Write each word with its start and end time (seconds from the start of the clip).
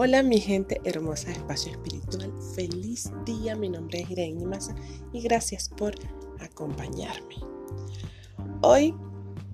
Hola 0.00 0.22
mi 0.22 0.38
gente 0.38 0.80
hermosa 0.84 1.26
de 1.26 1.32
Espacio 1.32 1.72
Espiritual, 1.72 2.32
feliz 2.54 3.10
día, 3.24 3.56
mi 3.56 3.68
nombre 3.68 4.02
es 4.02 4.08
Irene 4.08 4.46
Maza 4.46 4.72
y 5.12 5.20
gracias 5.22 5.68
por 5.70 5.92
acompañarme. 6.38 7.34
Hoy 8.62 8.94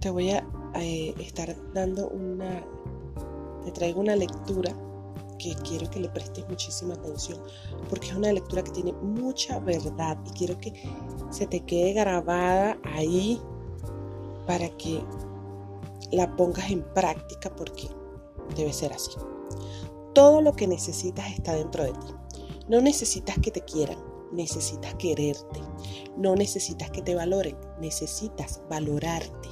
te 0.01 0.11
voy 0.11 0.33
a 0.33 0.47
eh, 0.75 1.15
estar 1.19 1.57
dando 1.73 2.09
una, 2.09 2.63
te 3.65 3.73
traigo 3.73 4.03
una 4.03 4.17
lectura 4.17 4.71
que 5.39 5.55
quiero 5.67 5.89
que 5.89 6.01
le 6.01 6.11
prestes 6.11 6.47
muchísima 6.47 6.93
atención 6.93 7.41
porque 7.89 8.09
es 8.09 8.15
una 8.15 8.31
lectura 8.31 8.63
que 8.63 8.73
tiene 8.73 8.93
mucha 8.93 9.59
verdad 9.61 10.19
y 10.27 10.31
quiero 10.37 10.61
que 10.61 10.75
se 11.31 11.47
te 11.47 11.61
quede 11.61 11.95
grabada 11.95 12.77
ahí 12.85 13.41
para 14.47 14.69
que 14.77 15.03
la 16.13 16.37
pongas 16.37 16.71
en 16.71 16.83
práctica 16.93 17.49
porque 17.57 17.89
debe 18.55 18.75
ser 18.75 18.93
así. 18.93 19.13
Todo 20.15 20.41
lo 20.41 20.55
que 20.55 20.67
necesitas 20.67 21.33
está 21.33 21.55
dentro 21.55 21.85
de 21.85 21.93
ti. 21.93 22.15
No 22.69 22.81
necesitas 22.81 23.37
que 23.39 23.51
te 23.51 23.61
quieran, 23.63 23.99
necesitas 24.33 24.95
quererte. 24.95 25.61
No 26.17 26.37
necesitas 26.37 26.91
que 26.91 27.03
te 27.03 27.15
valoren, 27.15 27.57
necesitas 27.81 28.63
valorarte. 28.71 29.49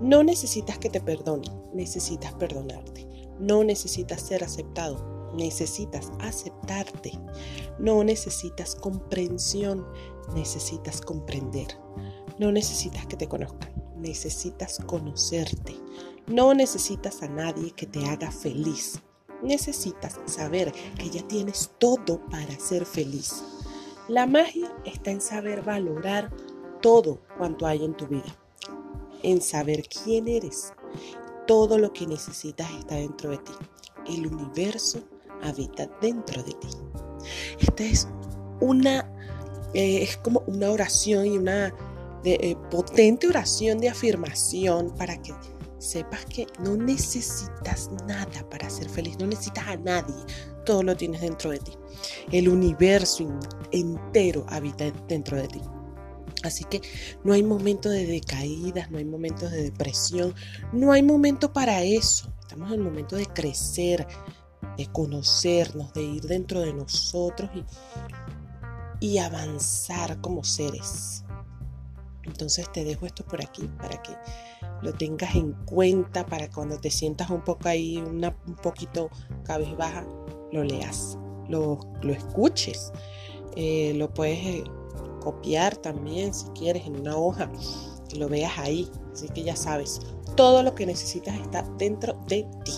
No 0.00 0.24
necesitas 0.24 0.78
que 0.78 0.88
te 0.88 1.00
perdonen, 1.00 1.52
necesitas 1.74 2.32
perdonarte. 2.34 3.06
No 3.38 3.62
necesitas 3.64 4.22
ser 4.22 4.42
aceptado, 4.42 5.30
necesitas 5.36 6.10
aceptarte. 6.20 7.12
No 7.78 8.02
necesitas 8.02 8.74
comprensión, 8.74 9.86
necesitas 10.34 11.00
comprender. 11.00 11.68
No 12.38 12.50
necesitas 12.50 13.06
que 13.06 13.16
te 13.16 13.28
conozcan, 13.28 13.70
necesitas 13.96 14.78
conocerte. 14.86 15.76
No 16.26 16.54
necesitas 16.54 17.22
a 17.22 17.28
nadie 17.28 17.72
que 17.72 17.86
te 17.86 18.04
haga 18.06 18.30
feliz, 18.30 19.00
necesitas 19.42 20.18
saber 20.26 20.72
que 20.98 21.10
ya 21.10 21.22
tienes 21.22 21.70
todo 21.78 22.20
para 22.30 22.58
ser 22.58 22.86
feliz. 22.86 23.42
La 24.08 24.26
magia 24.26 24.72
está 24.84 25.10
en 25.10 25.20
saber 25.20 25.62
valorar 25.62 26.32
todo 26.80 27.20
cuanto 27.38 27.66
hay 27.66 27.84
en 27.84 27.94
tu 27.94 28.06
vida, 28.06 28.36
en 29.22 29.40
saber 29.40 29.84
quién 29.88 30.28
eres. 30.28 30.72
Todo 31.46 31.78
lo 31.78 31.92
que 31.92 32.06
necesitas 32.06 32.70
está 32.78 32.96
dentro 32.96 33.30
de 33.30 33.38
ti. 33.38 33.52
El 34.06 34.26
universo 34.26 35.00
habita 35.42 35.88
dentro 36.00 36.42
de 36.42 36.52
ti. 36.52 36.68
Esta 37.60 37.84
es 37.84 38.08
una, 38.60 39.10
eh, 39.74 40.02
es 40.02 40.16
como 40.16 40.42
una 40.46 40.70
oración 40.70 41.26
y 41.26 41.38
una 41.38 41.74
eh, 42.24 42.56
potente 42.70 43.26
oración 43.26 43.78
de 43.78 43.88
afirmación 43.88 44.94
para 44.96 45.20
que 45.20 45.32
sepas 45.82 46.24
que 46.26 46.46
no 46.60 46.76
necesitas 46.76 47.90
nada 48.06 48.48
para 48.48 48.70
ser 48.70 48.88
feliz, 48.88 49.18
no 49.18 49.26
necesitas 49.26 49.66
a 49.66 49.76
nadie, 49.76 50.14
todo 50.64 50.82
lo 50.82 50.96
tienes 50.96 51.20
dentro 51.20 51.50
de 51.50 51.58
ti. 51.58 51.72
El 52.30 52.48
universo 52.48 53.28
entero 53.72 54.46
habita 54.48 54.90
dentro 55.08 55.36
de 55.36 55.48
ti. 55.48 55.60
Así 56.44 56.64
que 56.64 56.80
no 57.24 57.32
hay 57.32 57.42
momento 57.42 57.88
de 57.88 58.06
decaídas, 58.06 58.90
no 58.90 58.98
hay 58.98 59.04
momentos 59.04 59.50
de 59.50 59.64
depresión, 59.64 60.34
no 60.72 60.92
hay 60.92 61.02
momento 61.02 61.52
para 61.52 61.82
eso. 61.82 62.32
Estamos 62.40 62.68
en 62.68 62.80
el 62.80 62.84
momento 62.84 63.16
de 63.16 63.26
crecer, 63.26 64.06
de 64.76 64.86
conocernos, 64.86 65.92
de 65.92 66.02
ir 66.02 66.22
dentro 66.22 66.60
de 66.60 66.72
nosotros 66.74 67.50
y, 67.54 69.06
y 69.06 69.18
avanzar 69.18 70.20
como 70.20 70.42
seres. 70.42 71.24
Entonces 72.24 72.70
te 72.72 72.84
dejo 72.84 73.06
esto 73.06 73.24
por 73.24 73.42
aquí 73.42 73.68
para 73.78 74.00
que 74.02 74.12
lo 74.82 74.92
tengas 74.92 75.34
en 75.34 75.52
cuenta 75.64 76.24
para 76.26 76.50
cuando 76.50 76.78
te 76.78 76.90
sientas 76.90 77.30
un 77.30 77.42
poco 77.42 77.68
ahí, 77.68 77.96
una, 77.98 78.36
un 78.46 78.56
poquito 78.56 79.10
cabezbaja, 79.44 80.06
lo 80.52 80.64
leas, 80.64 81.18
lo, 81.48 81.78
lo 82.02 82.12
escuches. 82.12 82.92
Eh, 83.56 83.92
lo 83.96 84.12
puedes 84.12 84.38
eh, 84.38 84.64
copiar 85.20 85.76
también 85.76 86.32
si 86.32 86.46
quieres 86.48 86.86
en 86.86 87.00
una 87.00 87.16
hoja, 87.16 87.50
y 88.12 88.16
lo 88.16 88.28
veas 88.28 88.58
ahí. 88.58 88.90
Así 89.12 89.28
que 89.28 89.42
ya 89.42 89.56
sabes, 89.56 90.00
todo 90.36 90.62
lo 90.62 90.74
que 90.74 90.86
necesitas 90.86 91.38
está 91.40 91.62
dentro 91.78 92.14
de 92.28 92.46
ti. 92.64 92.72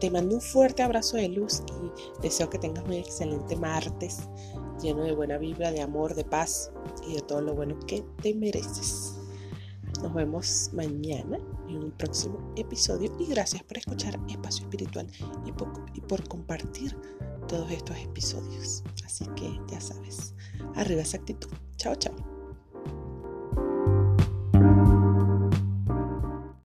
Te 0.00 0.10
mando 0.10 0.34
un 0.34 0.40
fuerte 0.40 0.82
abrazo 0.82 1.16
de 1.16 1.28
luz 1.28 1.62
y 1.68 2.22
deseo 2.22 2.50
que 2.50 2.58
tengas 2.58 2.84
un 2.84 2.94
excelente 2.94 3.56
martes 3.56 4.20
lleno 4.80 5.04
de 5.04 5.12
buena 5.12 5.38
vibra, 5.38 5.70
de 5.70 5.80
amor, 5.80 6.14
de 6.14 6.24
paz 6.24 6.72
y 7.06 7.14
de 7.14 7.20
todo 7.22 7.40
lo 7.40 7.54
bueno 7.54 7.78
que 7.86 8.04
te 8.22 8.34
mereces. 8.34 9.14
Nos 10.02 10.14
vemos 10.14 10.70
mañana 10.72 11.38
en 11.68 11.84
un 11.84 11.90
próximo 11.92 12.52
episodio 12.56 13.12
y 13.18 13.26
gracias 13.26 13.62
por 13.62 13.78
escuchar 13.78 14.18
Espacio 14.28 14.64
Espiritual 14.64 15.06
y 15.44 15.52
por, 15.52 15.68
y 15.94 16.00
por 16.00 16.26
compartir 16.26 16.96
todos 17.48 17.70
estos 17.70 17.96
episodios. 17.98 18.82
Así 19.04 19.26
que 19.36 19.60
ya 19.70 19.80
sabes, 19.80 20.34
arriba 20.74 21.02
esa 21.02 21.18
actitud. 21.18 21.50
Chao, 21.76 21.94
chao. 21.96 22.39